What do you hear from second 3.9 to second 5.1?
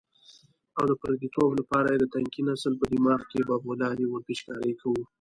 ورپېچکاري کوو.